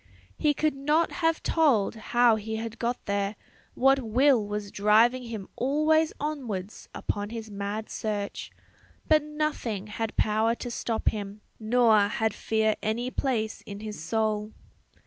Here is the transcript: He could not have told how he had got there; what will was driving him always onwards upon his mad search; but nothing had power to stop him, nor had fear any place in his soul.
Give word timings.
He 0.35 0.55
could 0.55 0.73
not 0.73 1.11
have 1.11 1.43
told 1.43 1.93
how 1.95 2.35
he 2.35 2.55
had 2.55 2.79
got 2.79 3.05
there; 3.05 3.35
what 3.75 3.99
will 3.99 4.43
was 4.43 4.71
driving 4.71 5.21
him 5.21 5.47
always 5.55 6.11
onwards 6.19 6.89
upon 6.91 7.29
his 7.29 7.51
mad 7.51 7.87
search; 7.87 8.49
but 9.07 9.21
nothing 9.21 9.85
had 9.85 10.17
power 10.17 10.55
to 10.55 10.71
stop 10.71 11.09
him, 11.09 11.41
nor 11.59 11.99
had 12.07 12.33
fear 12.33 12.73
any 12.81 13.11
place 13.11 13.61
in 13.67 13.81
his 13.81 14.01
soul. 14.03 14.53